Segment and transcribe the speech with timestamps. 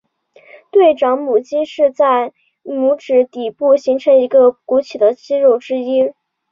[0.71, 6.11] 对掌拇肌是在拇指底部形成一个鼓起的肌肉之一。